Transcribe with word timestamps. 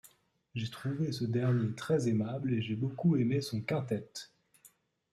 J’ai 0.55 0.67
trouvé 0.71 1.11
ce 1.11 1.25
dernier 1.25 1.75
très 1.75 2.09
aimable 2.09 2.55
et 2.55 2.61
j’ai 2.63 2.75
beaucoup 2.75 3.17
aimé 3.17 3.39
son 3.39 3.61
quintette. 3.61 4.31